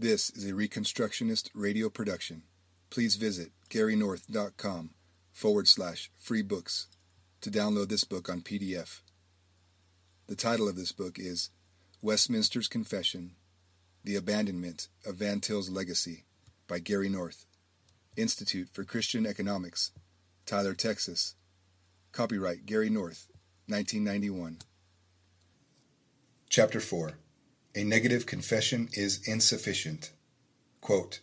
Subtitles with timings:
[0.00, 2.44] This is a Reconstructionist radio production.
[2.88, 4.90] Please visit garynorth.com
[5.32, 6.86] forward slash free books
[7.40, 9.00] to download this book on PDF.
[10.28, 11.50] The title of this book is
[12.00, 13.32] Westminster's Confession
[14.04, 16.22] The Abandonment of Van Til's Legacy
[16.68, 17.44] by Gary North,
[18.16, 19.90] Institute for Christian Economics,
[20.46, 21.34] Tyler, Texas.
[22.12, 23.26] Copyright Gary North,
[23.66, 24.58] 1991.
[26.48, 27.18] Chapter 4
[27.78, 30.10] A Negative Confession is Insufficient.
[30.80, 31.20] Quote,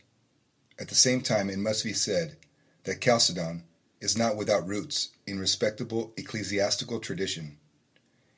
[0.80, 2.38] At the same time, it must be said
[2.85, 3.66] that Chalcedon
[3.99, 7.57] is not without roots in respectable ecclesiastical tradition.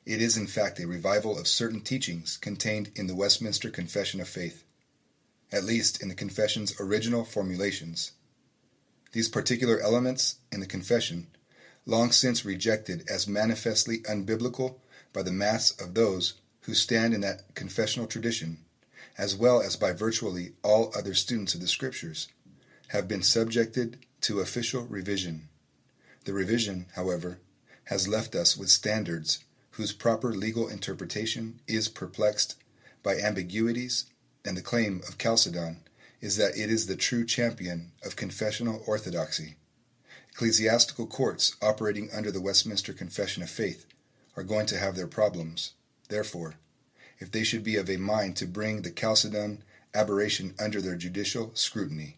[0.04, 4.28] It is, in fact, a revival of certain teachings contained in the Westminster Confession of
[4.28, 4.64] Faith,
[5.52, 8.14] at least in the Confession's original formulations.
[9.12, 11.28] These particular elements in the Confession,
[11.86, 14.80] long since rejected as manifestly unbiblical
[15.12, 16.34] by the mass of those
[16.68, 18.58] who stand in that confessional tradition,
[19.16, 22.28] as well as by virtually all other students of the Scriptures,
[22.88, 25.48] have been subjected to official revision.
[26.26, 27.38] The revision, however,
[27.84, 32.56] has left us with standards whose proper legal interpretation is perplexed
[33.02, 34.04] by ambiguities,
[34.44, 35.78] and the claim of Chalcedon
[36.20, 39.56] is that it is the true champion of confessional orthodoxy.
[40.32, 43.86] Ecclesiastical courts operating under the Westminster Confession of Faith
[44.36, 45.72] are going to have their problems.
[46.08, 46.54] Therefore,
[47.18, 49.62] if they should be of a mind to bring the Chalcedon
[49.94, 52.16] aberration under their judicial scrutiny.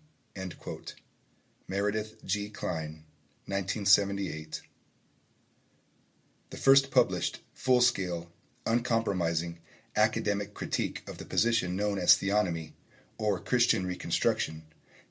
[1.69, 2.49] Meredith G.
[2.49, 3.05] Kline,
[3.47, 4.63] 1978.
[6.51, 8.31] The first published, full scale,
[8.67, 9.59] uncompromising
[9.97, 12.73] academic critique of the position known as theonomy,
[13.19, 14.63] or Christian Reconstruction,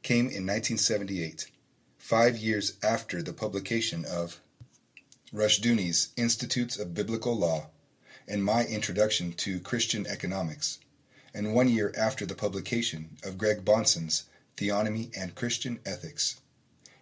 [0.02, 1.52] came in 1978,
[1.98, 4.42] five years after the publication of
[5.34, 7.68] Rushdoony's Institutes of Biblical Law
[8.30, 10.78] and my introduction to Christian economics,
[11.34, 16.40] and one year after the publication of Greg Bahnsen's Theonomy and Christian Ethics.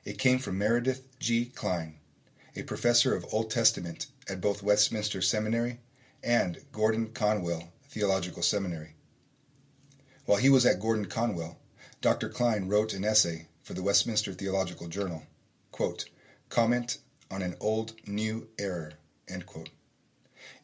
[0.05, 1.45] It came from Meredith G.
[1.45, 1.95] Kline,
[2.55, 5.81] a professor of Old Testament at both Westminster Seminary
[6.23, 8.93] and Gordon Conwell Theological Seminary.
[10.25, 11.57] While he was at Gordon Conwell,
[11.99, 12.29] Dr.
[12.29, 15.23] Kline wrote an essay for the Westminster Theological Journal,
[15.71, 16.05] quote,
[16.47, 16.99] Comment
[17.29, 18.93] on an Old New Error,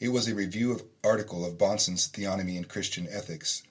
[0.03, 3.63] It was a review of article of Bahnsen's Theonomy and Christian Ethics.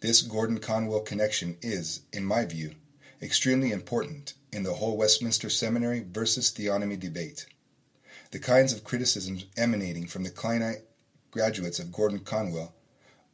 [0.00, 2.74] This Gordon Conwell connection is, in my view,
[3.22, 7.46] extremely important in the whole Westminster Seminary versus theonomy debate.
[8.32, 10.82] The kinds of criticisms emanating from the Klinite
[11.30, 12.74] graduates of Gordon Conwell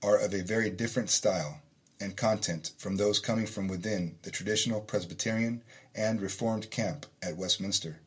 [0.01, 1.61] are of a very different style
[1.99, 7.99] and content from those coming from within the traditional Presbyterian and Reformed camp at Westminster.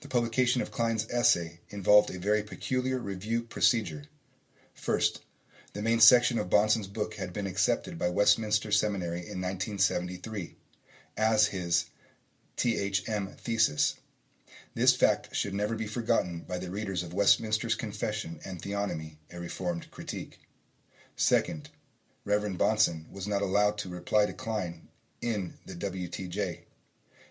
[0.00, 4.04] The publication of Kline's essay involved a very peculiar review procedure.
[4.74, 5.22] First,
[5.72, 10.56] the main section of Bahnsen's book had been accepted by Westminster Seminary in 1973
[11.16, 11.90] as his
[12.56, 13.96] THM thesis.
[14.74, 19.40] This fact should never be forgotten by the readers of Westminster's Confession and Theonomy, a
[19.40, 20.40] Reformed critique.
[21.16, 21.70] Second,
[22.24, 24.88] Reverend Bahnsen was not allowed to reply to Kline
[25.20, 26.60] in the WTJ.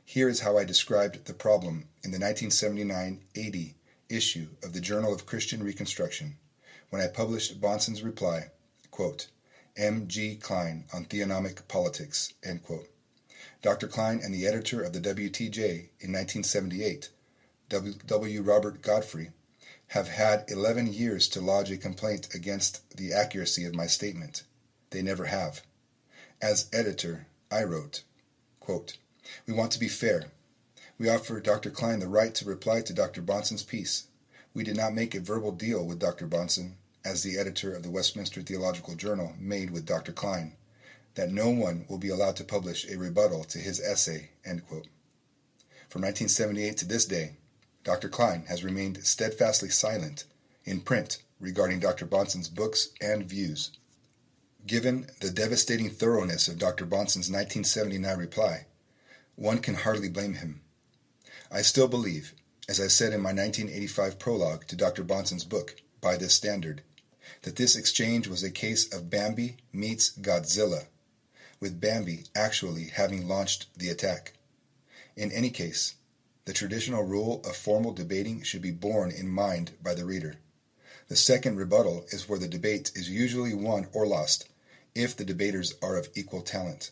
[0.06, 3.76] Here is how I described the problem in the 1979 80
[4.10, 6.38] issue of the Journal of Christian Reconstruction
[6.90, 8.52] when I published Bahnsen's reply,
[8.92, 9.28] quote,
[9.76, 10.08] M.
[10.08, 10.36] G.
[10.36, 12.34] Kline on Theonomic Politics,
[13.62, 13.88] Dr.
[13.88, 17.10] Kline and the editor of the WTJ in 1978,
[17.70, 17.94] W.
[18.06, 18.42] w.
[18.42, 19.32] Robert Godfrey,
[19.88, 24.44] have had 11 years to lodge a complaint against the accuracy of my statement.
[24.90, 25.62] They never have.
[26.42, 28.04] As editor, I wrote,
[28.60, 28.98] quote,
[29.48, 30.32] We want to be fair.
[30.98, 31.70] We offer Dr.
[31.70, 33.22] Kline the right to reply to Dr.
[33.22, 34.08] Bahnsen's piece.
[34.54, 36.28] We did not make a verbal deal with Dr.
[36.28, 36.74] Bahnsen,
[37.06, 40.12] as the editor of the Westminster Theological Journal made with Dr.
[40.12, 40.56] Kline,
[41.16, 44.30] that no one will be allowed to publish a rebuttal to his essay.
[44.44, 47.34] From 1978 to this day,
[47.84, 48.10] Dr.
[48.10, 50.26] Kline has remained steadfastly silent
[50.66, 52.06] in print regarding Dr.
[52.06, 53.72] Bahnsen's books and views.
[54.66, 56.86] Given the devastating thoroughness of Dr.
[56.86, 58.66] Bahnsen's 1979 reply,
[59.36, 60.62] one can hardly blame him.
[61.52, 62.34] I still believe,
[62.68, 65.04] as I said in my 1985 prologue to Dr.
[65.04, 66.82] Bahnsen's book, By This Standard,
[67.44, 70.86] that this exchange was a case of Bambi meets Godzilla
[71.64, 74.34] with Bambi actually having launched the attack.
[75.16, 75.96] In any case,
[76.44, 80.36] the traditional rule of formal debating should be borne in mind by the reader.
[81.08, 84.50] The second rebuttal is where the debate is usually won or lost,
[84.94, 86.92] if the debaters are of equal talent.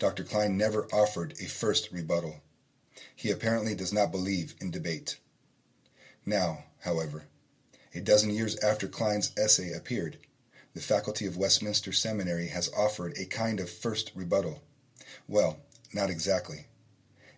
[0.00, 0.24] Dr.
[0.24, 2.40] Kline never offered a first rebuttal.
[3.14, 5.18] He apparently does not believe in debate.
[6.24, 7.24] Now, however,
[7.94, 10.16] a dozen years after Kline's essay appeared,
[10.72, 14.62] the faculty of Westminster Seminary has offered a kind of first rebuttal.
[15.28, 15.58] Well,
[15.92, 16.66] not exactly.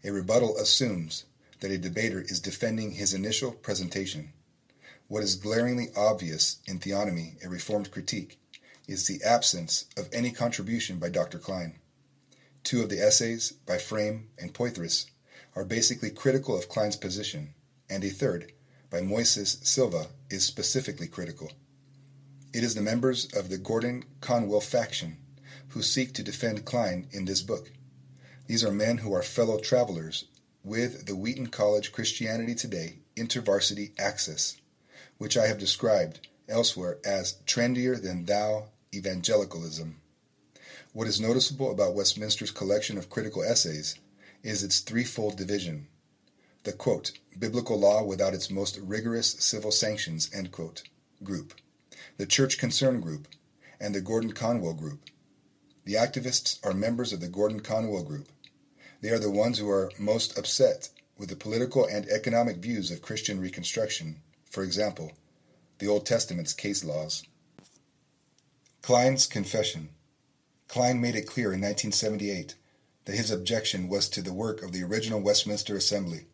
[0.05, 1.25] A rebuttal assumes
[1.59, 4.33] that a debater is defending his initial presentation.
[5.09, 8.39] What is glaringly obvious in Theonomy, a Reformed critique,
[8.87, 11.41] is the absence of any contribution by Dr.
[11.41, 11.81] Kline.
[12.65, 15.07] Two of the essays, by Frame and Poythress,
[15.55, 17.55] are basically critical of Kline's position,
[17.91, 18.53] and a third,
[18.91, 21.53] by Moises Silva, is specifically critical.
[22.55, 25.17] It is the members of the Gordon Conwell faction
[25.69, 27.73] who seek to defend Kline in this book.
[28.47, 30.27] These are men who are fellow travelers
[30.63, 34.59] with the Wheaton College Christianity Today InterVarsity Axis,
[35.17, 40.02] which I have described elsewhere as trendier than thou evangelicalism.
[40.95, 43.99] What is noticeable about Westminster's collection of critical essays
[44.43, 45.89] is its threefold division.
[46.65, 50.83] The quote, biblical law without its most rigorous civil sanctions, quote,
[51.23, 51.55] group
[52.19, 53.27] the Church Concern Group,
[53.81, 55.01] and the Gordon Conwell Group.
[55.87, 58.29] The activists are members of the Gordon Conwell Group.
[59.01, 63.01] They are the ones who are most upset with the political and economic views of
[63.01, 65.13] Christian Reconstruction, for example,
[65.79, 67.25] the Old Testament's case laws.
[68.83, 69.89] Kline's Confession
[70.73, 72.55] Kline made it clear in 1978
[73.05, 76.29] that his objection was to the work of the original Westminster Assembly,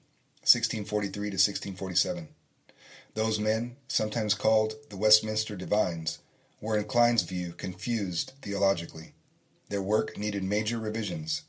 [0.47, 2.29] 1643 to 1647.
[3.15, 6.21] Those men, sometimes called the Westminster Divines,
[6.61, 9.13] were in Kline's view confused theologically.
[9.71, 11.43] Their work needed major revisions.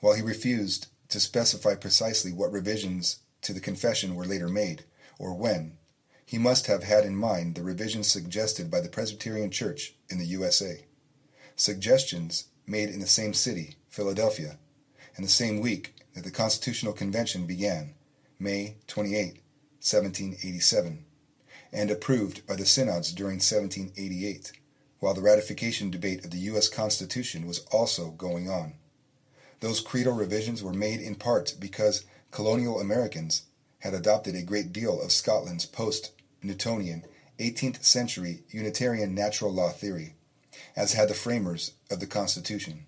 [0.00, 4.82] While he refused to specify precisely what revisions to the confession were later made,
[5.20, 5.78] or when,
[6.26, 10.26] he must have had in mind the revisions suggested by the Presbyterian Church in the
[10.26, 10.84] USA.
[11.56, 14.58] Suggestions made in the same city, Philadelphia,
[15.16, 17.94] in the same week that the Constitutional Convention began,
[18.38, 19.40] May 28,
[19.80, 21.04] 1787,
[21.72, 24.52] and approved by the synods during 1788,
[24.98, 26.68] while the ratification debate of the U.S.
[26.68, 28.74] Constitution was also going on.
[29.60, 33.42] Those creedal revisions were made in part because colonial Americans
[33.78, 36.12] had adopted a great deal of Scotland's post
[36.42, 37.04] Newtonian
[37.38, 40.14] 18th century Unitarian natural law theory,
[40.76, 42.86] as had the framers of the Constitution.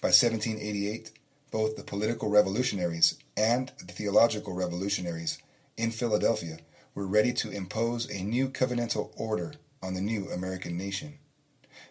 [0.00, 1.12] By 1788,
[1.50, 5.38] both the political revolutionaries and the theological revolutionaries
[5.76, 6.58] in Philadelphia
[6.94, 11.18] were ready to impose a new covenantal order on the new American nation.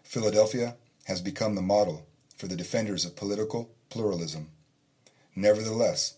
[0.04, 0.76] Philadelphia
[1.06, 2.06] has become the model
[2.36, 4.50] for the defenders of political pluralism.
[5.36, 6.16] Nevertheless,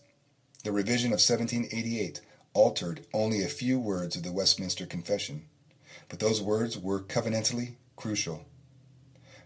[0.64, 2.20] the revision of 1788
[2.54, 5.44] altered only a few words of the Westminster Confession,
[6.08, 8.46] but those words were covenantally crucial.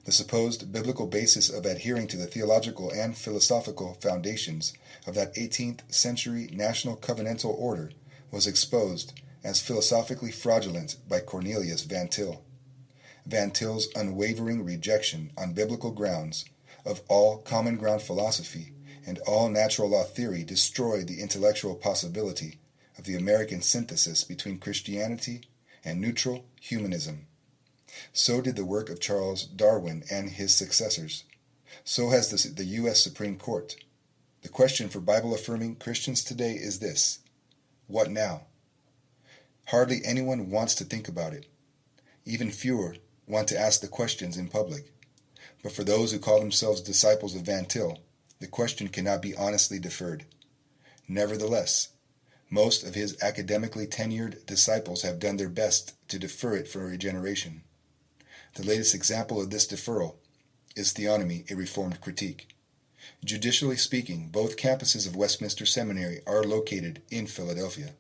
[0.05, 4.73] The supposed biblical basis of adhering to the theological and philosophical foundations
[5.07, 7.93] of that 18th century national covenantal order
[8.31, 9.13] was exposed
[9.45, 12.43] as philosophically fraudulent by Cornelius Van Til.
[13.27, 16.47] Van Til's unwavering rejection on biblical grounds
[16.85, 18.73] of all common ground philosophy
[19.07, 22.59] and all natural law theory destroyed the intellectual possibility
[22.99, 25.43] of the American synthesis between Christianity
[25.85, 27.27] and neutral humanism.
[28.13, 31.25] So did the work of Charles Darwin and his successors.
[31.85, 33.03] So has the, the U.S.
[33.03, 33.77] Supreme Court.
[34.43, 37.21] The question for Bible affirming Christians today is this
[37.87, 38.43] what now?
[39.67, 41.47] Hardly anyone wants to think about it.
[42.25, 42.97] Even fewer
[43.27, 44.93] want to ask the questions in public.
[45.63, 47.99] But for those who call themselves disciples of Van Til,
[48.41, 50.25] the question cannot be honestly deferred.
[51.07, 51.89] Nevertheless,
[52.51, 56.99] most of his academically tenured disciples have done their best to defer it for a
[56.99, 57.63] generation.
[58.55, 60.17] The latest example of this deferral
[60.77, 62.55] is Theonomy, a Reformed Critique.
[63.25, 67.95] Judicially speaking, both campuses of Westminster Seminary are located in Philadelphia.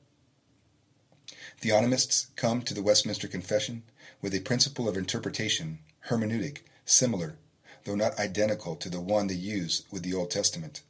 [1.62, 3.82] Theonomists come to the Westminster Confession
[4.20, 5.78] with a principle of interpretation,
[6.08, 7.36] hermeneutic, similar,
[7.84, 10.82] though not identical to the one they use with the Old Testament.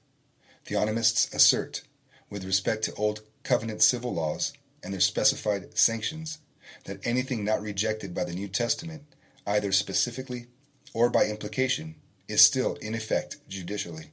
[0.66, 1.82] Theonomists assert,
[2.28, 6.38] with respect to Old Covenant civil laws and their specified sanctions,
[6.84, 9.04] that anything not rejected by the New Testament,
[9.46, 10.46] either specifically
[10.94, 11.96] or by implication,
[12.28, 14.10] is still in effect judicially.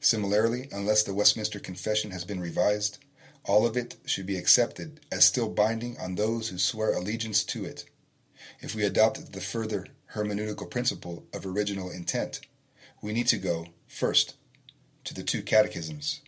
[0.00, 2.98] Similarly, unless the Westminster Confession has been revised,
[3.44, 7.64] all of it should be accepted as still binding on those who swear allegiance to
[7.64, 7.84] it.
[8.60, 12.40] If we adopt the further hermeneutical principle of original intent,
[13.00, 14.36] we need to go, first,
[15.04, 16.20] to the two catechisms,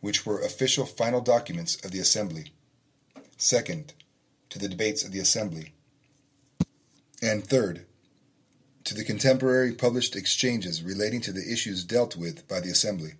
[0.00, 2.52] which were official final documents of the Assembly,
[3.36, 3.94] second,
[4.50, 5.74] to the debates of the Assembly,
[7.22, 7.86] and third,
[8.84, 13.14] to the contemporary published exchanges relating to the issues dealt with by the Assembly.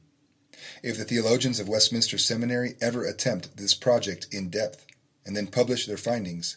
[0.82, 4.86] If the theologians of Westminster Seminary ever attempt this project in depth
[5.24, 6.56] and then publish their findings,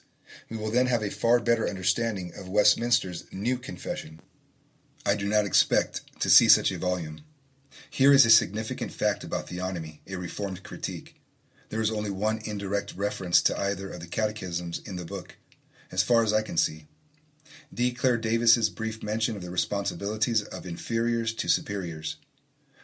[0.49, 4.19] We will then have a far better understanding of Westminster's new confession.
[5.05, 7.21] I do not expect to see such a volume.
[7.89, 11.19] Here is a significant fact about theonomy, a Reformed critique.
[11.69, 15.37] There is only one indirect reference to either of the catechisms in the book,
[15.91, 16.85] as far as I can see.
[17.71, 17.91] D.
[17.91, 22.15] Clair Davis's brief mention of the responsibilities of inferiors to superiors.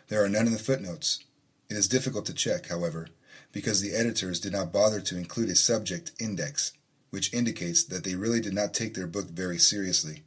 [0.10, 1.24] There are none in the footnotes.
[1.72, 3.08] It is difficult to check, however,
[3.52, 6.74] because the editors did not bother to include a subject index,
[7.10, 10.24] which indicates that they really did not take their book very seriously.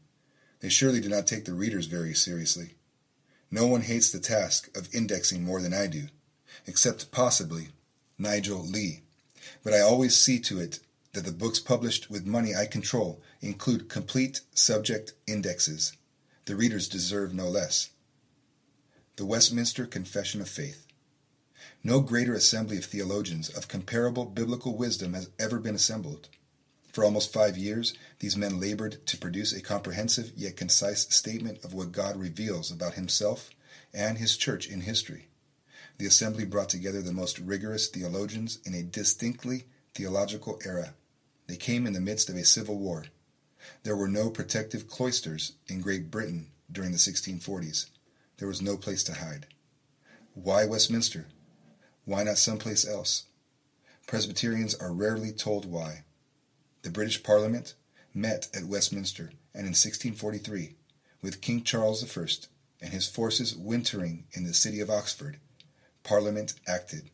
[0.59, 2.75] They surely do not take the readers very seriously.
[3.53, 6.09] No one hates the task of indexing more than I do,
[6.67, 7.69] except possibly
[8.19, 9.03] Nigel Lee.
[9.63, 10.81] But I always see to it
[11.13, 15.93] that the books published with money I control include complete subject indexes.
[16.47, 17.91] The readers deserve no less.
[19.17, 20.87] The Westminster Confession of Faith.
[21.85, 26.29] No greater assembly of theologians of comparable biblical wisdom has ever been assembled.
[26.93, 31.73] For almost five years, these men labored to produce a comprehensive yet concise statement of
[31.75, 33.51] what God reveals about Himself
[33.95, 35.29] and His church in history.
[35.99, 39.65] The assembly brought together the most rigorous theologians in a distinctly
[39.95, 40.95] theological era.
[41.47, 43.05] They came in the midst of a civil war.
[43.85, 47.87] There were no protective cloisters in Great Britain during the 1640s.
[48.39, 49.47] There was no place to hide.
[50.35, 51.27] Why Westminster?
[52.05, 53.25] Why not someplace else?
[54.07, 56.05] Presbyterians are rarely told why.
[56.83, 57.75] The British Parliament
[58.15, 60.75] met at Westminster, and in 1643,
[61.23, 62.27] with King Charles I
[62.81, 65.39] and his forces wintering in the city of Oxford,
[66.03, 67.11] Parliament acted.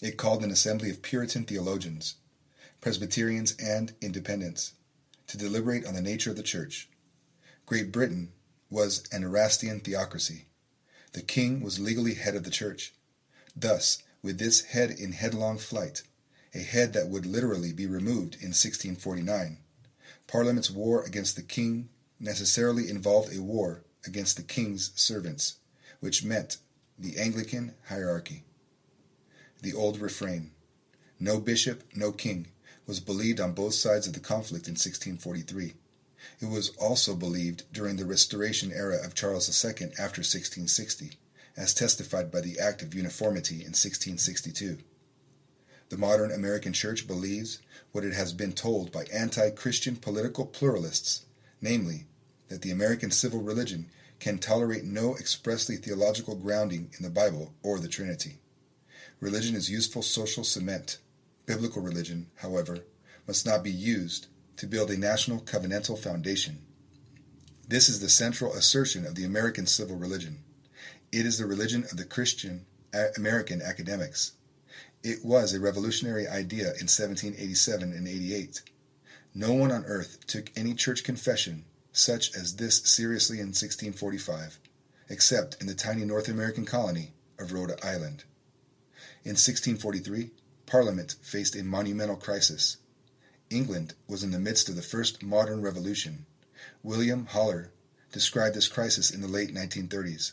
[0.00, 2.16] It called an assembly of Puritan theologians,
[2.80, 4.74] Presbyterians, and Independents
[5.28, 6.88] to deliberate on the nature of the Church.
[7.66, 8.32] Great Britain
[8.70, 10.46] was an Erastian theocracy.
[11.12, 12.94] The king was legally head of the Church.
[13.56, 16.02] Thus, with this head in headlong flight,
[16.54, 19.58] a head that would literally be removed in 1649.
[20.26, 21.88] Parliament's war against the king
[22.20, 25.58] necessarily involved a war against the king's servants,
[26.00, 26.58] which meant
[26.98, 28.44] the Anglican hierarchy.
[29.62, 30.52] The old refrain,
[31.20, 32.48] no bishop, no king,
[32.88, 35.74] was believed on both sides of the conflict in 1643.
[36.40, 41.12] It was also believed during the Restoration era of Charles II after 1660,
[41.56, 44.78] as testified by the Act of Uniformity in 1662.
[45.90, 47.60] The modern American church believes
[47.92, 51.26] what it has been told by anti Christian political pluralists,
[51.60, 52.06] namely,
[52.48, 57.78] that the American civil religion can tolerate no expressly theological grounding in the Bible or
[57.78, 58.38] the Trinity.
[59.20, 60.98] Religion is useful social cement.
[61.48, 62.80] Biblical religion, however,
[63.26, 64.26] must not be used
[64.58, 66.58] to build a national covenantal foundation.
[67.66, 70.40] This is the central assertion of the American civil religion.
[71.10, 72.66] It is the religion of the Christian
[73.16, 74.32] American academics.
[75.02, 78.60] It was a revolutionary idea in 1787 and 88.
[79.34, 84.58] No one on earth took any church confession such as this seriously in 1645,
[85.08, 88.24] except in the tiny North American colony of Rhode Island.
[89.24, 90.30] In 1643,
[90.68, 92.76] Parliament faced a monumental crisis.
[93.48, 96.26] England was in the midst of the first modern revolution.
[96.82, 97.72] William Haller
[98.12, 100.32] described this crisis in the late 1930s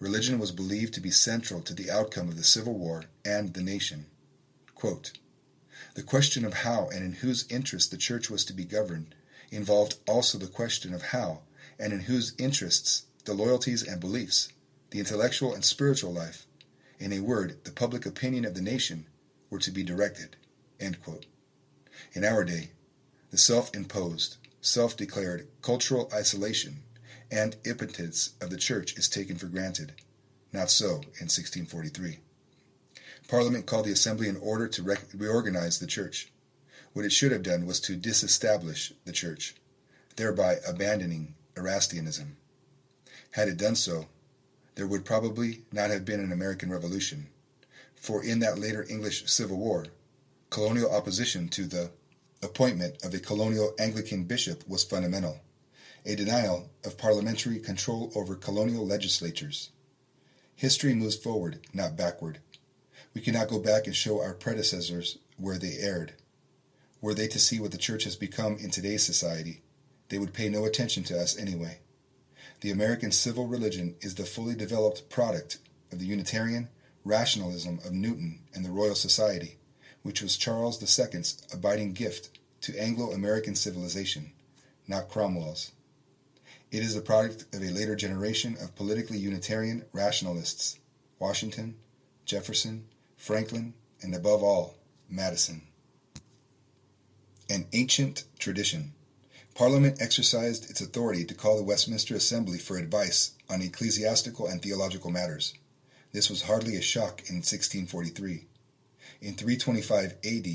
[0.00, 3.62] religion was believed to be central to the outcome of the Civil War and the
[3.62, 4.06] nation.
[4.74, 5.12] Quote,
[5.94, 9.14] the question of how and in whose interest the church was to be governed
[9.50, 11.40] involved also the question of how
[11.78, 14.48] and in whose interests the loyalties and beliefs,
[14.90, 16.46] the intellectual and spiritual life,
[16.98, 19.06] in a word, the public opinion of the nation,
[19.50, 20.36] were to be directed.
[20.78, 22.70] In our day,
[23.30, 26.82] the self imposed, self declared cultural isolation
[27.30, 29.92] and impotence of the church is taken for granted.
[30.52, 32.18] Not so in 1643.
[33.28, 36.32] Parliament called the assembly in order to re- reorganize the church.
[36.94, 39.54] What it should have done was to disestablish the church,
[40.16, 42.32] thereby abandoning Erastianism.
[43.32, 44.06] Had it done so,
[44.76, 47.28] there would probably not have been an American Revolution,
[48.00, 49.86] for in that later English Civil War,
[50.50, 51.90] colonial opposition to the
[52.42, 55.40] appointment of a colonial Anglican bishop was fundamental
[56.08, 59.70] a denial of parliamentary control over colonial legislatures.
[60.56, 62.38] History moves forward, not backward.
[63.14, 66.14] We cannot go back and show our predecessors where they erred.
[67.02, 69.60] Were they to see what the church has become in today's society,
[70.08, 71.80] they would pay no attention to us anyway.
[72.60, 75.58] The American civil religion is the fully developed product
[75.92, 76.68] of the Unitarian
[77.08, 79.56] rationalism of Newton and the Royal Society,
[80.02, 84.32] which was Charles II's abiding gift to Anglo American civilization,
[84.86, 85.72] not Cromwell's.
[86.70, 90.78] It is the product of a later generation of politically Unitarian rationalists
[91.18, 91.76] Washington,
[92.24, 92.86] Jefferson,
[93.16, 94.76] Franklin, and above all,
[95.08, 95.62] Madison.
[97.50, 98.92] An ancient tradition.
[99.54, 105.10] Parliament exercised its authority to call the Westminster Assembly for advice on ecclesiastical and theological
[105.10, 105.54] matters.
[106.12, 108.46] This was hardly a shock in 1643.
[109.20, 110.46] In 325 AD,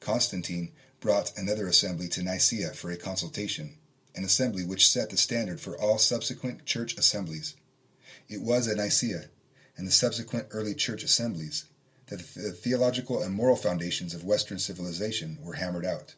[0.00, 3.76] Constantine brought another assembly to Nicaea for a consultation,
[4.16, 7.54] an assembly which set the standard for all subsequent church assemblies.
[8.28, 9.26] It was at Nicaea
[9.76, 11.66] and the subsequent early church assemblies
[12.08, 16.14] that the theological and moral foundations of Western civilization were hammered out.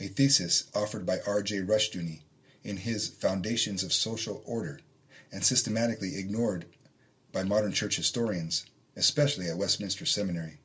[0.00, 1.42] A thesis offered by R.
[1.42, 1.58] J.
[1.58, 2.22] Rushdoony
[2.64, 4.80] in his Foundations of Social Order
[5.30, 6.66] and systematically ignored
[7.32, 8.66] by modern church historians,
[8.96, 10.58] especially at Westminster Seminary.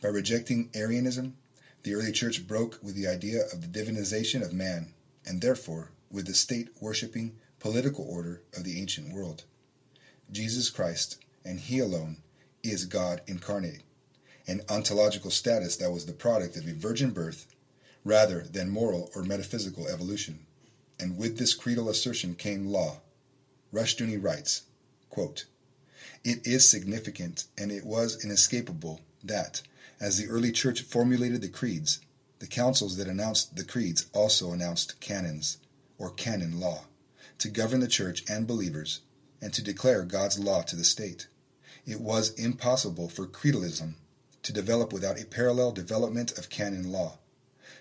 [0.00, 1.36] By rejecting Arianism,
[1.82, 4.94] the early church broke with the idea of the divinization of man,
[5.26, 9.44] and therefore with the state worshipping political order of the ancient world.
[10.30, 12.18] Jesus Christ, and He alone,
[12.62, 13.82] is God incarnate,
[14.46, 17.46] an ontological status that was the product of a virgin birth
[18.04, 20.46] rather than moral or metaphysical evolution.
[20.98, 23.00] And with this creedal assertion came law.
[23.72, 24.62] Rushdoony writes,
[25.08, 25.46] quote,
[26.24, 29.62] It is significant and it was inescapable that,
[30.00, 32.00] as the early church formulated the creeds,
[32.38, 35.58] the councils that announced the creeds also announced canons,
[35.98, 36.84] or canon law,
[37.38, 39.00] to govern the church and believers,
[39.40, 41.26] and to declare God's law to the state
[41.86, 43.94] it was impossible for creedalism
[44.42, 47.18] to develop without a parallel development of canon law.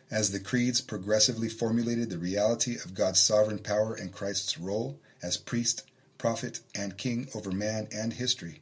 [0.10, 5.38] As the creeds progressively formulated the reality of God's sovereign power and Christ's role as
[5.38, 5.83] priest,
[6.21, 8.61] prophet, and king over man and history,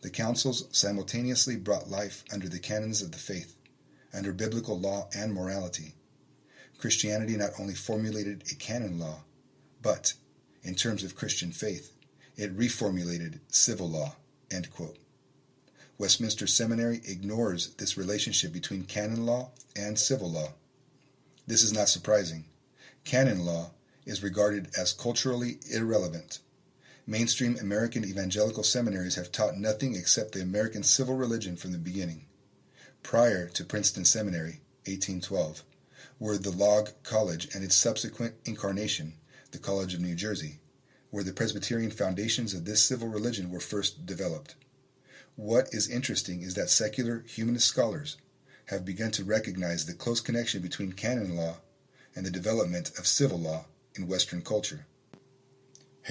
[0.00, 3.56] the councils simultaneously brought life under the canons of the faith,
[4.14, 5.92] under biblical law and morality.
[6.78, 9.24] Christianity not only formulated a canon law,
[9.82, 10.12] but,
[10.62, 11.90] in terms of Christian faith,
[12.36, 14.14] it reformulated civil law.
[15.98, 20.52] Westminster Seminary ignores this relationship between canon law and civil law.
[21.44, 22.44] This is not surprising.
[23.02, 23.72] Canon law
[24.06, 26.38] is regarded as culturally irrelevant.
[27.10, 32.26] Mainstream American evangelical seminaries have taught nothing except the American civil religion from the beginning.
[33.02, 35.64] Prior to Princeton Seminary, 1812,
[36.20, 39.14] were the Log College and its subsequent incarnation,
[39.50, 40.60] the College of New Jersey,
[41.10, 44.54] where the Presbyterian foundations of this civil religion were first developed.
[45.34, 48.18] What is interesting is that secular humanist scholars
[48.66, 51.56] have begun to recognize the close connection between canon law
[52.14, 54.86] and the development of civil law in Western culture.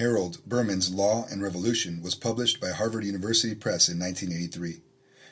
[0.00, 4.80] Harold Berman's Law and Revolution was published by Harvard University Press in 1983,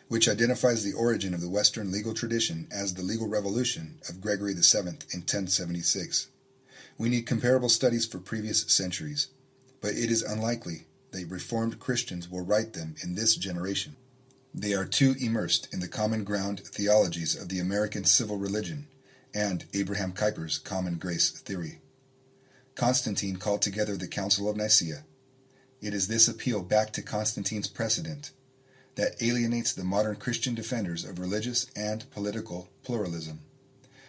[0.09, 4.53] which identifies the origin of the Western legal tradition as the legal revolution of Gregory
[4.53, 6.29] VII in 1076.
[6.99, 9.29] We need comparable studies for previous centuries
[9.81, 13.97] but it is unlikely that Reformed Christians will write them in this generation.
[14.55, 18.87] They are too immersed in the common ground theologies of the American civil religion
[19.33, 21.81] and Abraham Kuyper's common grace theory.
[22.79, 25.03] Constantine called together the Council of Nicaea.
[25.83, 28.31] It is this appeal back to Constantine's precedent
[28.95, 33.41] that alienates the modern Christian defenders of religious and political pluralism.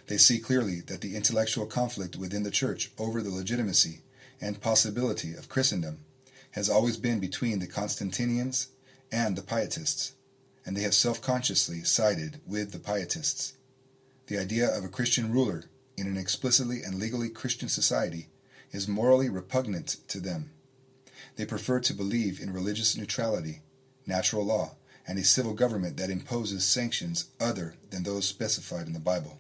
[0.06, 4.04] They see clearly that the intellectual conflict within the Church over the legitimacy
[4.40, 6.02] and possibility of Christendom
[6.52, 8.68] has always been between the Constantinians
[9.12, 10.14] and the Pietists,
[10.64, 13.54] and they have self consciously sided with the Pietists.
[14.28, 15.64] The idea of a Christian ruler
[15.98, 18.29] in an explicitly and legally Christian society
[18.72, 20.52] is morally repugnant to them.
[21.36, 23.62] They prefer to believe in religious neutrality,
[24.06, 24.76] natural law,
[25.08, 29.40] and a civil government that imposes sanctions other than those specified in the Bible.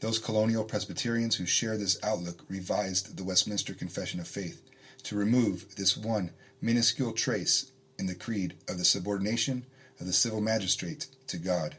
[0.00, 4.60] Those colonial Presbyterians who share this outlook revised the Westminster Confession of Faith
[5.04, 9.64] to remove this one minuscule trace in the creed of the subordination
[10.00, 11.76] of the civil magistrate to God.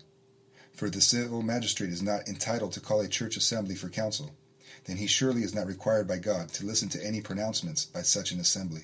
[0.74, 4.32] For the civil magistrate is not entitled to call a church assembly for council,
[4.86, 8.32] then he surely is not required by God to listen to any pronouncements by such
[8.32, 8.84] an assembly.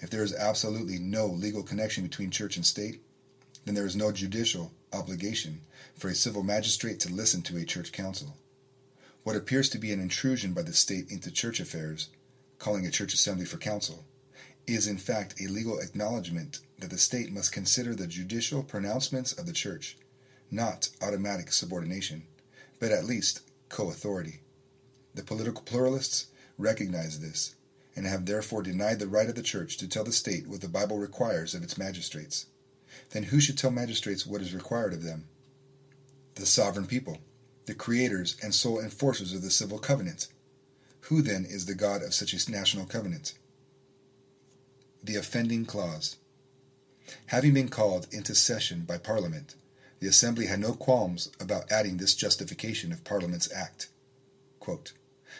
[0.00, 3.02] If there is absolutely no legal connection between church and state,
[3.64, 5.60] then there is no judicial obligation
[5.96, 8.36] for a civil magistrate to listen to a church council.
[9.24, 12.08] What appears to be an intrusion by the state into church affairs,
[12.58, 14.04] calling a church assembly for council,
[14.66, 19.46] is in fact a legal acknowledgement that the state must consider the judicial pronouncements of
[19.46, 19.98] the church,
[20.50, 22.22] not automatic subordination,
[22.78, 24.40] but at least co authority.
[25.18, 26.26] The political pluralists
[26.58, 27.56] recognize this
[27.96, 30.68] and have therefore denied the right of the church to tell the state what the
[30.68, 32.46] Bible requires of its magistrates.
[33.10, 35.26] Then who should tell magistrates what is required of them?
[36.36, 37.18] The sovereign people
[37.66, 40.28] the creators and sole enforcers of the civil covenant.
[41.10, 43.34] Who then is the God of such a national covenant?
[45.02, 46.14] The offending clause.
[47.26, 49.56] Having been called into session by Parliament,
[49.98, 53.88] the Assembly had no qualms about adding this justification of Parliament's act.
[54.68, 54.92] Quote,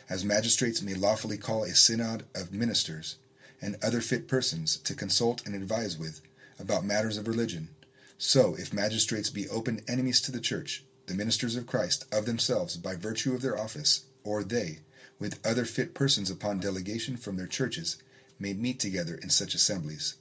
[0.09, 3.16] As magistrates may lawfully call a synod of ministers
[3.61, 6.23] and other fit persons to consult and advise with
[6.59, 7.68] about matters of religion,
[8.16, 12.77] so if magistrates be open enemies to the church, the ministers of Christ of themselves
[12.77, 14.81] by virtue of their office, or they,
[15.18, 17.97] with other fit persons upon delegation from their churches,
[18.38, 20.14] may meet together in such assemblies.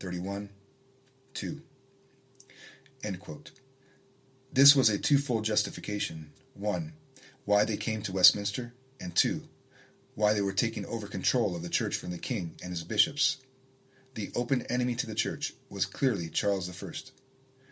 [0.00, 0.48] 31.
[1.34, 1.60] 2.
[4.52, 6.32] This was a twofold justification.
[6.54, 6.92] One,
[7.44, 9.42] why they came to Westminster, and two,
[10.14, 13.38] why they were taking over control of the church from the king and his bishops.
[14.14, 16.92] The open enemy to the church was clearly Charles I.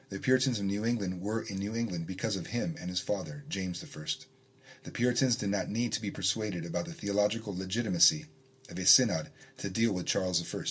[0.09, 3.45] The Puritans of New England were in New England because of him and his father,
[3.49, 4.05] James I.
[4.83, 8.27] The Puritans did not need to be persuaded about the theological legitimacy
[8.71, 10.65] of a synod to deal with Charles I,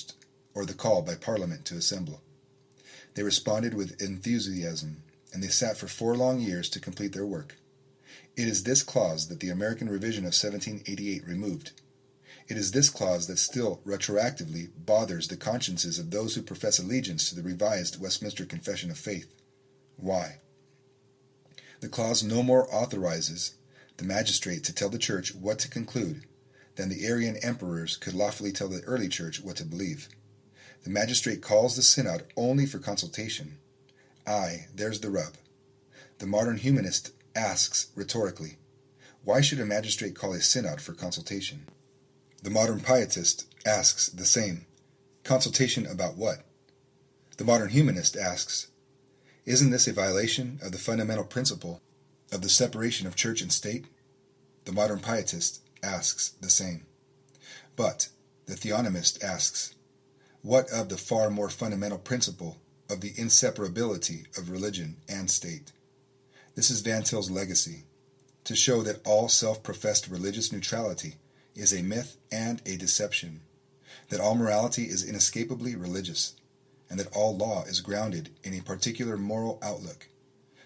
[0.53, 2.21] or the call by Parliament to assemble.
[3.13, 7.57] They responded with enthusiasm, and they sat for four long years to complete their work.
[8.39, 11.73] It is this clause that the American revision of 1788 removed.
[12.47, 17.27] It is this clause that still retroactively bothers the consciences of those who profess allegiance
[17.27, 19.35] to the revised Westminster Confession of Faith.
[19.97, 20.37] Why?
[21.81, 23.55] The clause no more authorizes
[23.97, 26.23] the magistrate to tell the church what to conclude
[26.77, 30.07] than the Arian emperors could lawfully tell the early church what to believe.
[30.85, 33.57] The magistrate calls the synod only for consultation.
[34.25, 35.33] Aye, there's the rub.
[36.19, 38.57] The modern humanist asks rhetorically,
[39.23, 41.65] why should a magistrate call a synod for consultation?
[42.41, 44.65] The modern pietist asks the same.
[45.23, 46.45] Consultation about what?
[47.37, 48.67] The modern humanist asks,
[49.45, 51.81] Isn't this a violation of the fundamental principle
[52.31, 53.85] of the separation of church and state?
[54.65, 56.85] The modern pietist asks the same.
[57.75, 58.09] But
[58.45, 59.75] the theonomist asks,
[60.41, 62.57] What of the far more fundamental principle
[62.89, 65.71] of the inseparability of religion and state?
[66.59, 67.85] This is Van Til's legacy
[68.43, 71.15] to show that all self professed religious neutrality
[71.55, 73.39] is a myth and a deception,
[74.09, 76.33] that all morality is inescapably religious,
[76.89, 80.09] and that all law is grounded in a particular moral outlook.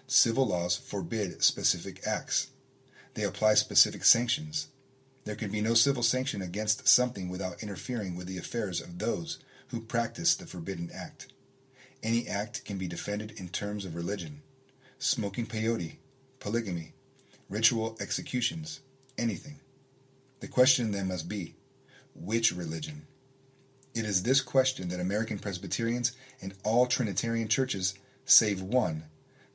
[0.08, 2.48] Civil laws forbid specific acts.
[3.14, 4.70] They apply specific sanctions.
[5.22, 9.38] There can be no civil sanction against something without interfering with the affairs of those
[9.68, 11.32] who practice the forbidden act.
[12.02, 14.42] Any act can be defended in terms of religion.
[15.06, 15.96] Smoking peyote,
[16.40, 16.94] polygamy,
[17.50, 18.80] ritual executions,
[19.18, 19.60] anything.
[20.40, 21.56] The question then must be
[22.14, 23.06] which religion?
[23.94, 27.92] It is this question that American Presbyterians and all Trinitarian churches,
[28.24, 29.04] save one,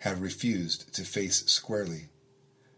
[0.01, 2.09] have refused to face squarely.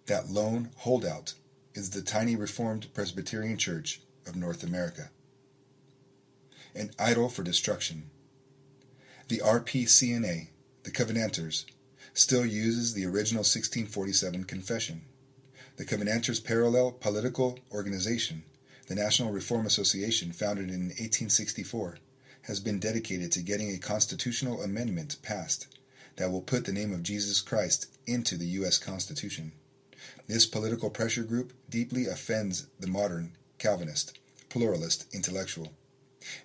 [0.05, 1.33] That lone holdout
[1.73, 5.09] is the tiny Reformed Presbyterian Church of North America.
[6.73, 8.11] An idol for destruction.
[9.27, 10.47] The RPCNA,
[10.83, 11.65] the Covenanters,
[12.13, 15.01] still uses the original 1647 confession.
[15.77, 18.43] The Covenanters' parallel political organization,
[18.87, 21.97] the National Reform Association, founded in 1864,
[22.43, 25.67] has been dedicated to getting a constitutional amendment passed
[26.17, 28.77] that will put the name of Jesus Christ into the U.S.
[28.77, 29.53] Constitution.
[30.27, 34.19] This political pressure group deeply offends the modern Calvinist,
[34.49, 35.71] pluralist intellectual.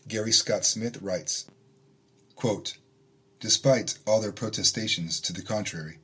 [0.07, 1.46] Gary Scott Smith writes,
[2.35, 2.76] quote,
[3.38, 5.99] Despite all their protestations to the contrary,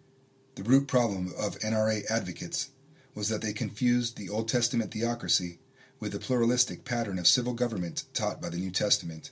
[0.55, 2.71] the root problem of NRA advocates
[3.15, 5.59] was that they confused the Old Testament theocracy
[5.99, 9.31] with the pluralistic pattern of civil government taught by the New Testament.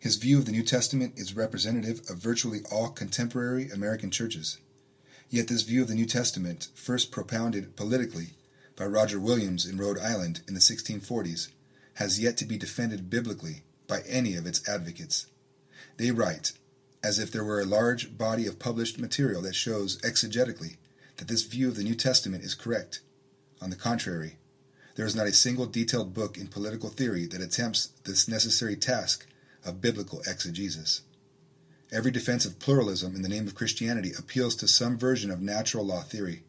[0.00, 4.58] His view of the New Testament is representative of virtually all contemporary American churches.
[5.30, 8.30] Yet this view of the New Testament, first propounded politically
[8.74, 11.48] by Roger Williams in Rhode Island in the 1640s,
[11.94, 15.26] has yet to be defended biblically by any of its advocates.
[15.96, 16.52] They write,
[17.02, 20.76] as if there were a large body of published material that shows exegetically
[21.16, 23.00] that this view of the New Testament is correct.
[23.60, 24.36] On the contrary,
[24.96, 29.26] there is not a single detailed book in political theory that attempts this necessary task
[29.64, 31.02] of biblical exegesis.
[31.92, 35.84] Every defense of pluralism in the name of Christianity appeals to some version of natural
[35.84, 36.42] law theory.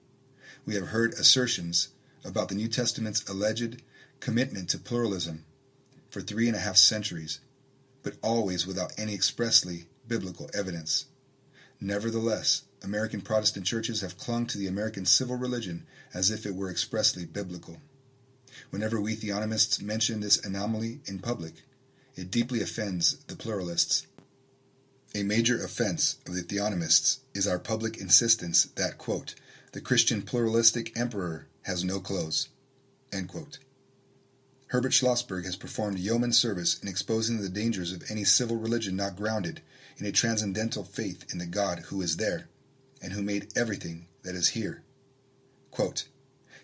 [0.66, 1.90] We have heard assertions
[2.24, 3.82] about the New Testament's alleged
[4.20, 5.46] commitment to pluralism
[6.10, 7.40] for three and a half centuries,
[8.06, 11.06] but always without any expressly biblical evidence.
[11.82, 16.70] Nevertheless, American Protestant churches have clung to the American civil religion as if it were
[16.70, 17.78] expressly biblical.
[18.70, 21.64] Whenever we theonomists mention this anomaly in public,
[22.16, 24.06] it deeply offends the pluralists.
[25.16, 29.34] A major offense of the theonomists is our public insistence that, quote,
[29.72, 32.50] the Christian pluralistic emperor has no clothes.
[34.68, 39.16] Herbert Schlossberg has performed yeoman service in exposing the dangers of any civil religion not
[39.16, 39.62] grounded
[39.98, 42.50] in a transcendental faith in the God who is there
[43.02, 44.82] and who made everything that is here.
[45.70, 46.08] Quote,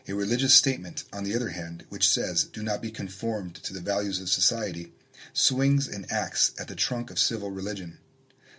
[0.07, 3.79] A religious statement, on the other hand, which says, do not be conformed to the
[3.79, 4.91] values of society,
[5.31, 7.99] swings and acts at the trunk of civil religion.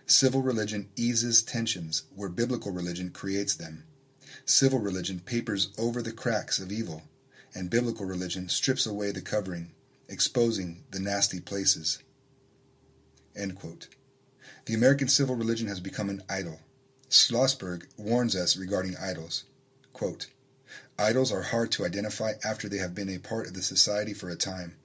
[0.05, 3.83] Civil religion eases tensions where biblical religion creates them.
[4.45, 7.03] Civil religion papers over the cracks of evil,
[7.55, 9.71] and biblical religion strips away the covering,
[10.07, 11.99] exposing the nasty places.
[13.35, 16.59] The American civil religion has become an idol.
[17.09, 19.43] Schlossberg warns us regarding idols.
[19.91, 20.27] Quote,
[20.97, 24.29] Idols are hard to identify after they have been a part of the society for
[24.29, 24.75] a time.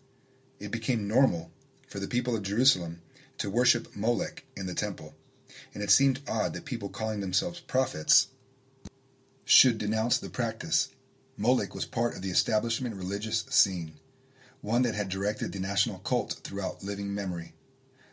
[0.59, 1.51] It became normal
[1.87, 3.03] for the people of Jerusalem
[3.39, 5.15] to worship Molech in the temple,
[5.73, 8.29] and it seemed odd that people calling themselves prophets
[9.45, 10.91] should denounce the practice.
[11.41, 13.93] Molech was part of the establishment religious scene,
[14.61, 17.53] one that had directed the national cult throughout living memory.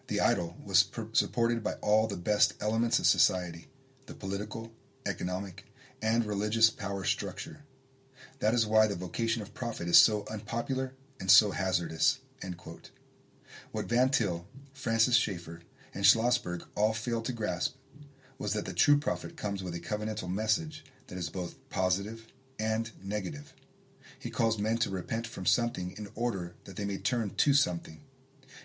[0.05, 3.65] The idol was per- supported by all the best elements of society
[4.05, 4.71] the political,
[5.07, 5.65] economic,
[6.03, 7.65] and religious power structure.
[8.37, 12.19] That is why the vocation of prophet is so unpopular and so hazardous.
[13.71, 15.61] What Van Til, Francis Schaeffer,
[15.95, 17.75] and Schlossberg all failed to grasp
[18.37, 22.27] was that the true prophet comes with a covenantal message that is both positive
[22.59, 23.53] and negative.
[24.19, 28.01] He calls men to repent from something in order that they may turn to something.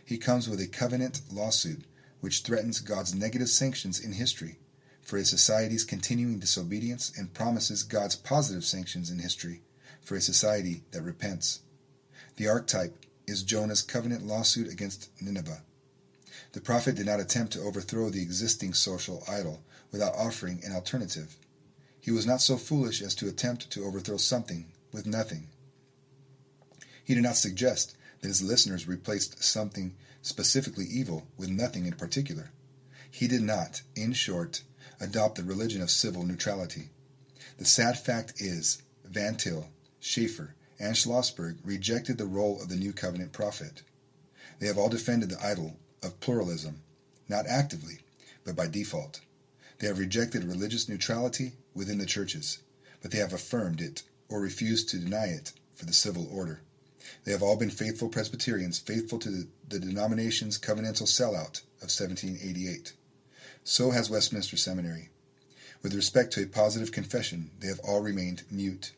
[0.05, 1.85] He comes with a covenant lawsuit
[2.20, 4.59] which threatens God's negative sanctions in history
[5.03, 9.62] for a society's continuing disobedience and promises God's positive sanctions in history
[10.03, 11.61] for a society that repents.
[12.37, 15.62] The archetype is Jonah's covenant lawsuit against Nineveh.
[16.53, 21.37] The prophet did not attempt to overthrow the existing social idol without offering an alternative.
[22.00, 25.48] He was not so foolish as to attempt to overthrow something with nothing.
[27.04, 32.50] He did not suggest that his listeners replaced something specifically evil with nothing in particular.
[33.10, 34.62] He did not, in short,
[35.00, 36.90] adopt the religion of civil neutrality.
[37.58, 42.92] The sad fact is, Van Til, Schaeffer, and Schlossberg rejected the role of the New
[42.92, 43.82] Covenant prophet.
[44.58, 46.82] They have all defended the idol of pluralism,
[47.28, 47.98] not actively,
[48.44, 49.20] but by default.
[49.78, 52.59] They have rejected religious neutrality within the churches,
[53.02, 56.61] but they have affirmed it or refused to deny it for the civil order.
[57.24, 62.92] They have all been faithful Presbyterians, faithful to the, the denomination's covenantal sellout of 1788.
[63.64, 65.11] So has Westminster Seminary.
[65.83, 68.92] With respect to a positive confession, they have all remained mute.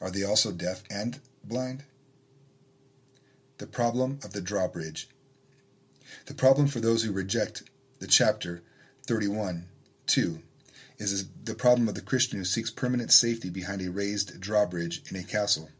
[0.00, 1.84] Are they also deaf and blind?
[3.58, 5.08] The problem of the drawbridge.
[6.26, 7.64] The problem for those who reject
[7.98, 8.62] the chapter
[9.06, 9.66] 31
[10.06, 10.40] 2
[10.98, 15.16] is the problem of the Christian who seeks permanent safety behind a raised drawbridge in
[15.16, 15.70] a castle.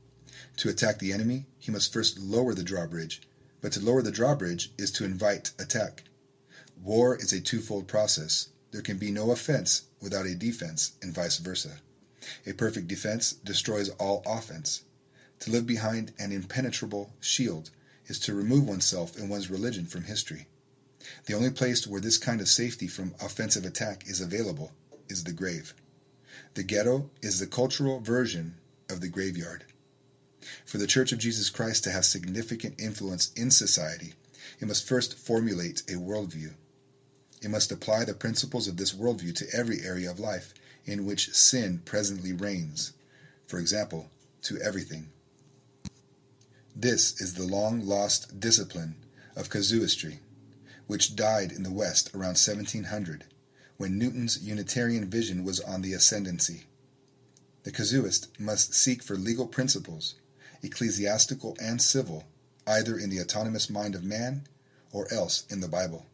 [0.59, 3.23] To attack the enemy, he must first lower the drawbridge,
[3.61, 6.05] but to lower the drawbridge is to invite attack.
[6.81, 8.51] War is a twofold process.
[8.71, 11.81] There can be no offense without a defense, and vice versa.
[12.47, 14.85] A perfect defense destroys all offense.
[15.41, 17.71] To live behind an impenetrable shield
[18.07, 20.47] is to remove oneself and one's religion from history.
[21.27, 24.73] The only place where this kind of safety from offensive attack is available
[25.09, 25.75] is the grave.
[26.55, 28.57] The ghetto is the cultural version
[28.89, 29.65] of the graveyard.
[30.65, 34.15] For the Church of Jesus Christ to have significant influence in society,
[34.61, 36.55] it must first formulate a worldview.
[37.43, 41.35] It must apply the principles of this worldview to every area of life in which
[41.35, 42.93] sin presently reigns,
[43.47, 44.11] for example,
[44.43, 45.11] to everything.
[46.75, 48.97] This is the long lost discipline
[49.37, 50.21] of casuistry,
[50.87, 53.25] which died in the West around 1700,
[53.79, 56.65] when Newton's Unitarian vision was on the ascendancy.
[57.63, 60.17] The casuist must seek for legal principles,
[60.63, 62.25] ecclesiastical and civil,
[62.67, 64.47] either in the autonomous mind of man
[64.93, 66.07] or else in the Bible.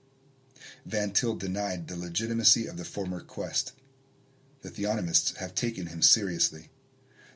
[0.84, 3.72] Van Til denied the legitimacy of the former quest.
[4.62, 6.68] The theonomists have taken him seriously.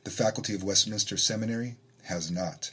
[0.03, 2.71] The faculty of Westminster Seminary has not.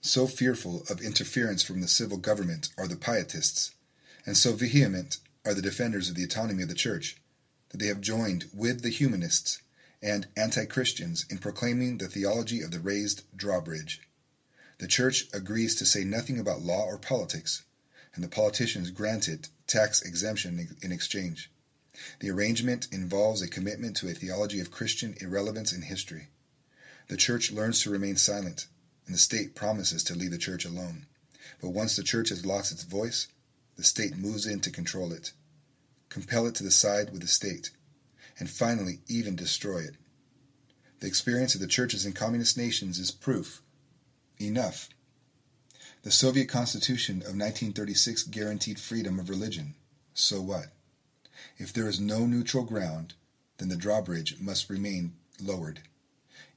[0.00, 3.74] So fearful of interference from the civil government are the pietists,
[4.24, 7.16] and so vehement are the defenders of the autonomy of the Church,
[7.70, 9.62] that they have joined with the humanists
[10.02, 14.02] and anti Christians in proclaiming the theology of the raised drawbridge.
[14.78, 17.62] The Church agrees to say nothing about law or politics,
[18.14, 21.50] and the politicians grant it tax exemption in exchange.
[22.20, 26.28] The arrangement involves a commitment to a theology of Christian irrelevance in history.
[27.08, 28.66] The church learns to remain silent,
[29.06, 31.06] and the state promises to leave the church alone.
[31.60, 33.28] But once the church has lost its voice,
[33.80, 35.32] the state moves in to control it,
[36.10, 37.70] compel it to the side with the state,
[38.38, 39.94] and finally even destroy it.
[41.00, 43.62] The experience of the churches in communist nations is proof
[44.38, 44.90] enough
[46.02, 49.74] the Soviet Constitution of 1936 guaranteed freedom of religion.
[50.12, 50.66] So what?
[51.56, 53.14] If there is no neutral ground,
[53.56, 55.80] then the drawbridge must remain lowered.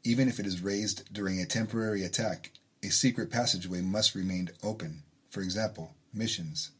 [0.04, 5.04] Even if it is raised during a temporary attack, a secret passageway must remain open.
[5.30, 6.72] For example, missions.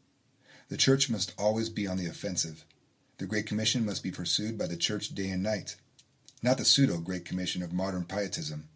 [0.68, 2.64] The church must always be on the offensive.
[3.18, 5.76] The Great Commission must be pursued by the church day and night.
[6.42, 8.68] Not the pseudo Great Commission of modern pietism,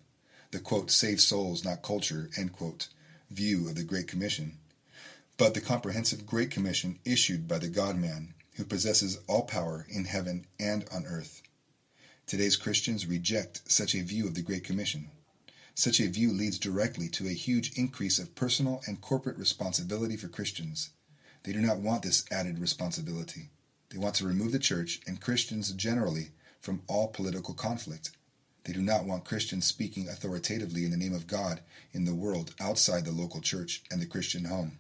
[0.50, 2.88] the quote, save souls, not culture, quote,
[3.30, 4.58] view of the Great Commission,
[5.36, 10.04] but the comprehensive Great Commission issued by the God man who possesses all power in
[10.04, 11.42] heaven and on earth.
[12.26, 15.10] Today's Christians reject such a view of the Great Commission.
[15.74, 20.28] Such a view leads directly to a huge increase of personal and corporate responsibility for
[20.28, 20.90] Christians.
[21.48, 23.48] They do not want this added responsibility.
[23.88, 28.10] They want to remove the church and Christians generally from all political conflict.
[28.64, 31.62] They do not want Christians speaking authoritatively in the name of God
[31.94, 34.78] in the world outside the local church and the Christian home.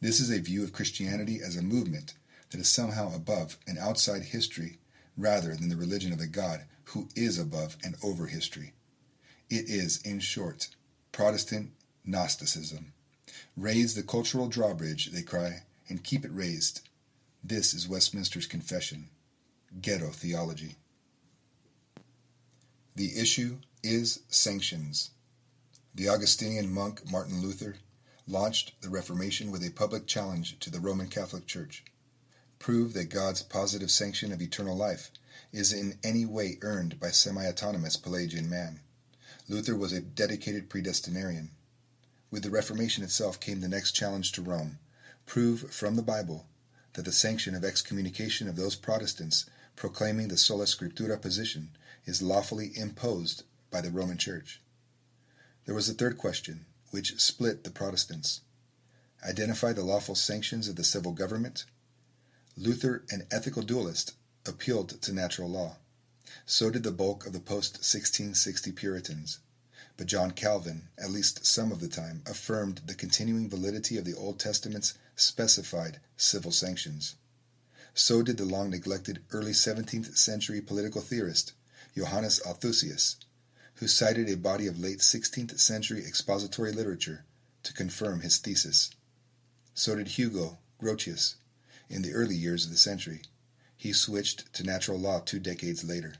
[0.00, 2.14] This is a view of Christianity as a movement
[2.50, 4.78] that is somehow above and outside history
[5.16, 8.72] rather than the religion of the God who is above and over history.
[9.48, 10.70] It is, in short,
[11.12, 11.70] Protestant
[12.04, 12.94] Gnosticism.
[13.56, 16.82] Raise the cultural drawbridge, they cry, and keep it raised.
[17.42, 19.08] This is Westminster's confession.
[19.80, 20.76] Ghetto theology.
[22.96, 25.10] The issue is sanctions.
[25.94, 27.76] The Augustinian monk Martin Luther
[28.26, 31.84] launched the Reformation with a public challenge to the Roman Catholic Church
[32.58, 35.10] prove that God's positive sanction of eternal life
[35.52, 38.80] is in any way earned by semi autonomous Pelagian man.
[39.48, 41.50] Luther was a dedicated predestinarian.
[42.30, 44.78] With the Reformation itself came the next challenge to Rome
[45.28, 46.46] prove from the Bible
[46.94, 49.44] that the sanction of excommunication of those Protestants
[49.76, 51.68] proclaiming the sola scriptura position
[52.06, 54.62] is lawfully imposed by the Roman Church.
[55.66, 58.40] There was a third question, which split the Protestants.
[59.22, 61.66] Identify the lawful sanctions of the civil government
[62.56, 64.14] Luther, an ethical dualist,
[64.46, 65.76] appealed to natural law.
[66.46, 69.38] So did the bulk of the post 1660 Puritans.
[69.98, 74.14] But John Calvin, at least some of the time, affirmed the continuing validity of the
[74.14, 77.16] Old Testament's specified civil sanctions.
[77.94, 81.52] So did the long neglected early 17th century political theorist
[81.96, 83.16] Johannes Althusius,
[83.76, 87.24] who cited a body of late 16th century expository literature
[87.64, 88.90] to confirm his thesis.
[89.74, 91.34] So did Hugo Grotius,
[91.90, 93.22] in the early years of the century.
[93.76, 96.14] He switched to natural law two decades later.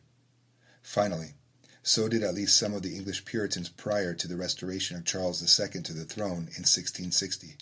[0.83, 1.35] Finally,
[1.83, 5.43] so did at least some of the English Puritans prior to the restoration of Charles
[5.43, 7.57] II to the throne in 1660.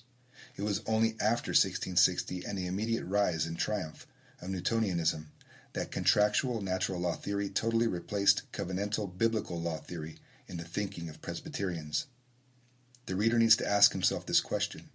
[0.57, 4.07] It was only after 1660 and the immediate rise and triumph
[4.40, 5.27] of Newtonianism
[5.75, 10.16] that contractual natural law theory totally replaced covenantal biblical law theory
[10.49, 12.07] in the thinking of Presbyterians.
[13.05, 14.88] The reader needs to ask himself this question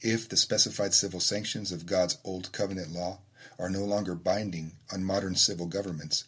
[0.00, 3.20] if the specified civil sanctions of God's Old Covenant law
[3.58, 6.24] are no longer binding on modern civil governments,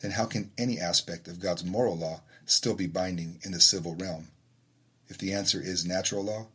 [0.00, 3.94] then how can any aspect of God's moral law still be binding in the civil
[3.94, 4.28] realm?
[5.08, 6.46] If the answer is natural law,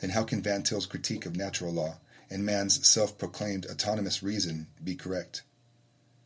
[0.00, 4.66] then how can Van Til's critique of natural law and man's self proclaimed autonomous reason
[4.82, 5.42] be correct?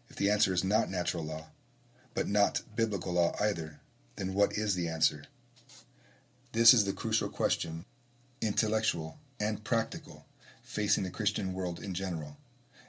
[0.08, 1.48] If the answer is not natural law,
[2.14, 3.80] but not biblical law either,
[4.16, 5.24] then what is the answer?
[6.52, 7.84] This is the crucial question,
[8.40, 10.24] intellectual and practical
[10.62, 12.37] facing the Christian world in general,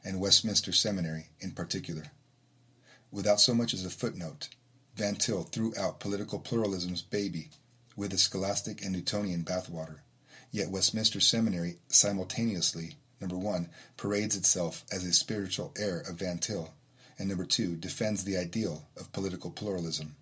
[0.04, 2.12] and Westminster Seminary in particular.
[3.12, 4.50] Without so much as a footnote,
[4.96, 7.50] Van Til threw out political pluralism's baby
[7.96, 10.02] with the scholastic and Newtonian bathwater.
[10.56, 16.74] Yet Westminster Seminary simultaneously, number one, parades itself as a spiritual heir of Van Til,
[17.20, 20.16] and number two, defends the ideal of political pluralism.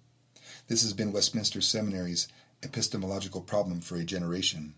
[0.67, 2.27] This has been Westminster Seminary's
[2.63, 4.73] epistemological problem for a generation.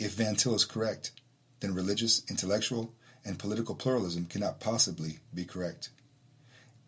[0.00, 1.12] If Van Til is correct,
[1.60, 2.92] then religious, intellectual,
[3.24, 5.90] and political pluralism cannot possibly be correct.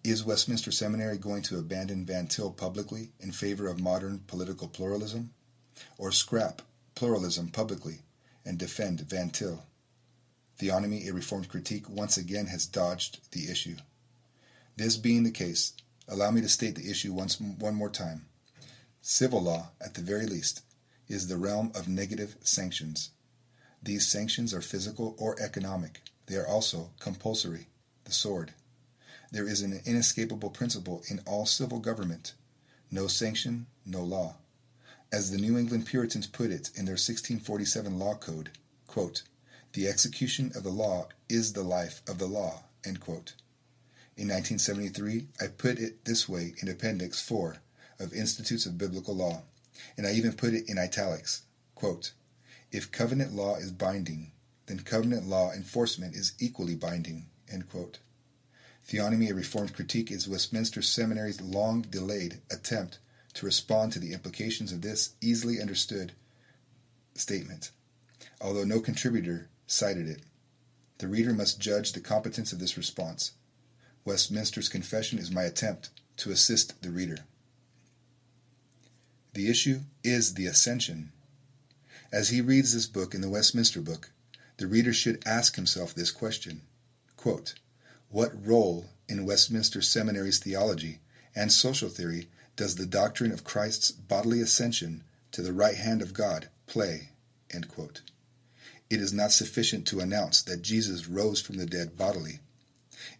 [0.03, 5.31] Is Westminster Seminary going to abandon Van Til publicly in favor of modern political pluralism?
[5.97, 6.63] Or scrap
[7.01, 8.01] pluralism publicly
[8.45, 9.63] and defend Van Til?
[10.59, 13.77] Theonomy, a Reformed critique, once again has dodged the issue.
[14.77, 15.73] This being the case,
[16.07, 18.27] allow me to state the issue once one more time.
[19.01, 20.61] Civil law, at the very least,
[21.09, 23.09] is the realm of negative sanctions.
[23.83, 26.03] These sanctions are physical or economic.
[26.27, 27.69] They are also compulsory,
[28.05, 28.53] the sword.
[29.33, 32.35] There is an inescapable principle in all civil government
[32.91, 34.35] no sanction, no law.
[35.13, 38.51] As the New England Puritans put it in their 1647 law code,
[38.87, 39.23] quote,
[39.73, 42.63] the execution of the law is the life of the law.
[42.85, 42.95] In
[44.29, 47.57] 1973, I put it this way in Appendix 4
[47.99, 49.43] of Institutes of Biblical Law
[49.97, 51.43] and I even put it in italics.
[51.75, 52.13] Quote,
[52.73, 54.33] if covenant law is binding,
[54.67, 57.27] then covenant law enforcement is equally binding.
[58.87, 62.99] Theonomy, a Reformed Critique, is Westminster Seminary's long delayed attempt
[63.35, 66.13] to respond to the implications of this easily understood
[67.15, 67.71] statement,
[68.41, 70.23] although no contributor cited it.
[70.99, 73.33] The reader must judge the competence of this response.
[74.05, 77.19] Westminster's Confession is my attempt to assist the reader.
[79.33, 81.13] The issue is the ascension.
[82.13, 84.11] As he reads this book in the Westminster Book,
[84.57, 86.63] the reader should ask himself this question
[87.17, 87.55] quote,
[88.09, 90.99] What role in Westminster Seminary's theology
[91.35, 92.29] and social theory
[92.61, 95.03] does the doctrine of Christ's bodily ascension
[95.33, 97.09] to the right hand of God play?
[97.55, 102.41] It is not sufficient to announce that Jesus rose from the dead bodily.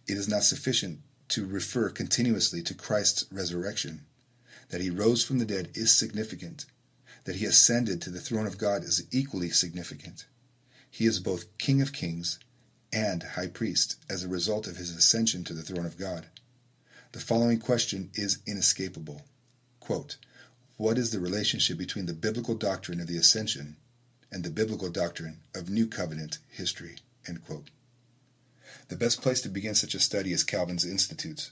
[0.07, 4.05] It is not sufficient to refer continuously to Christ's resurrection.
[4.69, 6.67] That he rose from the dead is significant.
[7.23, 10.27] That he ascended to the throne of God is equally significant.
[10.91, 12.37] He is both King of kings
[12.93, 16.27] and High Priest as a result of his ascension to the throne of God.
[17.13, 19.23] The following question is inescapable.
[19.91, 20.15] Quote,
[20.77, 23.75] what is the relationship between the biblical doctrine of the ascension
[24.31, 26.95] and the biblical doctrine of New Covenant history?
[27.25, 31.51] The best place to begin such a study is Calvin's Institutes.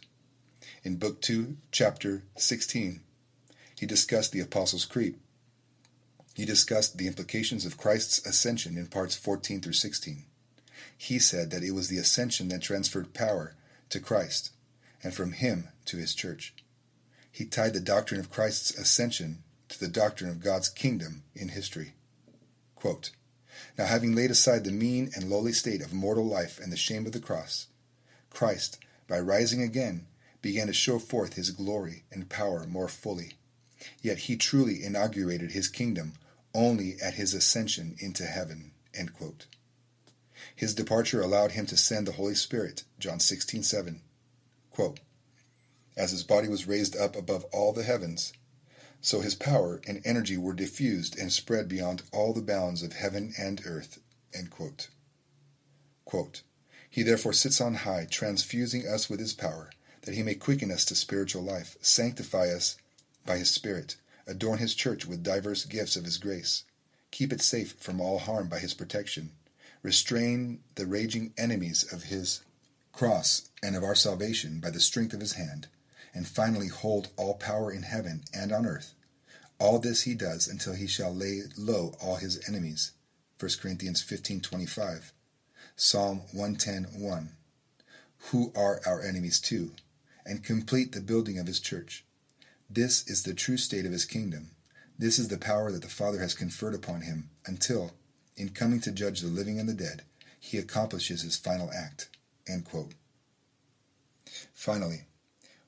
[0.86, 3.02] In Book 2, Chapter 16,
[3.78, 5.20] he discussed the Apostles' Creed.
[6.34, 10.24] He discussed the implications of Christ's ascension in parts 14 through 16.
[10.98, 13.56] He said that it was the ascension that transferred power
[13.90, 14.52] to Christ,
[15.04, 16.54] and from him to his church.
[17.40, 21.94] He tied the doctrine of Christ's ascension to the doctrine of God's kingdom in history.
[22.76, 23.12] Quote,
[23.78, 27.06] now, having laid aside the mean and lowly state of mortal life and the shame
[27.06, 27.68] of the cross,
[28.30, 28.78] Christ,
[29.08, 30.06] by rising again,
[30.42, 33.38] began to show forth his glory and power more fully.
[34.02, 36.16] Yet he truly inaugurated his kingdom
[36.54, 38.74] only at his ascension into heaven.
[40.58, 44.02] His departure allowed him to send the Holy Spirit, John 16:7.
[44.72, 45.00] Quote,
[46.00, 48.32] As his body was raised up above all the heavens,
[49.02, 53.34] so his power and energy were diffused and spread beyond all the bounds of heaven
[53.38, 54.00] and earth.
[54.50, 54.88] Quote.
[56.06, 56.42] Quote,
[56.90, 59.72] he therefore sits on high, transfusing us with his power,
[60.04, 62.78] that he may quicken us to spiritual life, sanctify us
[63.26, 66.64] by his Spirit, adorn his church with diverse gifts of his grace,
[67.12, 69.32] keep it safe from all harm by his protection,
[69.84, 72.40] restrain the raging enemies of his
[72.94, 75.68] cross and of our salvation by the strength of his hand,
[76.14, 78.94] and finally hold all power in heaven and on earth.
[79.60, 82.92] All this he does until he shall lay low all his enemies.
[83.40, 85.12] 1 Corinthians 15:25.
[85.76, 87.30] Psalm 110:1.
[88.32, 89.76] Who are our enemies too?
[90.26, 92.06] And complete the building of his church.
[92.70, 94.52] This is the true state of his kingdom.
[94.98, 97.94] This is the power that the Father has conferred upon him until,
[98.36, 100.04] in coming to judge the living and the dead,
[100.40, 102.10] he accomplishes his final act.
[104.54, 105.06] Finally,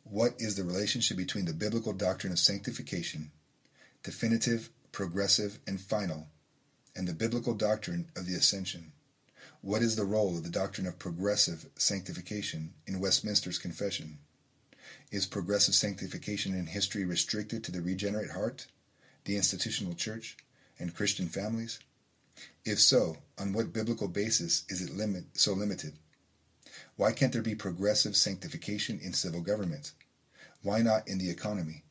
[0.04, 3.32] what is the relationship between the biblical doctrine of sanctification,
[4.04, 6.28] definitive, progressive, and final,
[6.96, 8.92] and the biblical doctrine of the ascension?
[9.62, 14.18] What is the role of the doctrine of progressive sanctification in Westminster's Confession?
[15.12, 18.66] Is progressive sanctification in history restricted to the regenerate heart,
[19.26, 20.36] the institutional church,
[20.80, 21.80] and Christian families?
[22.66, 25.94] If so, on what biblical basis is it limit, so limited?
[26.96, 29.94] Why can't there be progressive sanctification in civil government?
[30.62, 31.84] Why not in the economy?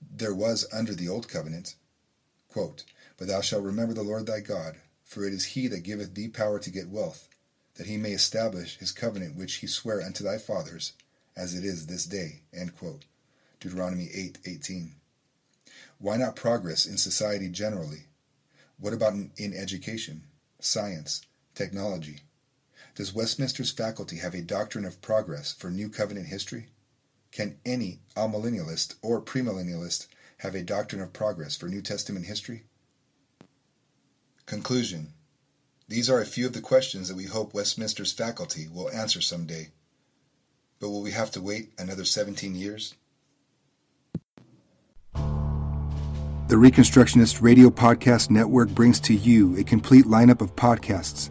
[0.00, 1.74] There was under the old covenant,
[2.48, 2.84] quote,
[3.16, 6.28] But thou shalt remember the Lord thy God, for it is he that giveth thee
[6.28, 7.28] power to get wealth,
[7.74, 10.92] that he may establish his covenant which he sware unto thy fathers,
[11.36, 12.42] as it is this day.
[13.60, 14.94] Deuteronomy 8:18.
[15.98, 18.06] Why not progress in society generally?
[18.78, 20.22] What about in education,
[20.60, 21.22] science,
[21.54, 22.20] technology?
[22.98, 26.66] Does Westminster's faculty have a doctrine of progress for New Covenant history?
[27.30, 32.64] Can any amillennialist or premillennialist have a doctrine of progress for New Testament history?
[34.46, 35.12] Conclusion
[35.86, 39.68] These are a few of the questions that we hope Westminster's faculty will answer someday.
[40.80, 42.96] But will we have to wait another 17 years?
[45.14, 51.30] The Reconstructionist Radio Podcast Network brings to you a complete lineup of podcasts